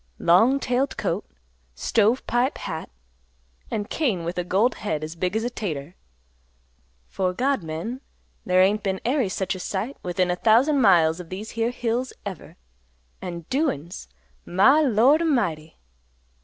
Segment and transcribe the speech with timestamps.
[0.17, 1.29] "Long tailed coat,
[1.75, 2.89] stove pipe hat,
[3.69, 5.95] an' cane with a gold head as big as a 'tater.
[7.07, 8.01] 'Fo' God, men,
[8.43, 12.13] there ain't been ary such a sight within a thousand miles of these here hills
[12.25, 12.57] ever.
[13.21, 14.07] An' doin's!
[14.43, 15.77] My Lord, a'mighty!"